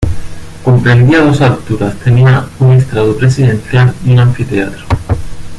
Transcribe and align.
Comprendía 0.63 1.21
dos 1.21 1.41
alturas, 1.41 1.95
tenía 1.99 2.47
un 2.57 2.71
estrado 2.73 3.15
presidencial 3.15 3.93
y 4.03 4.13
un 4.13 4.19
anfiteatro. 4.21 4.83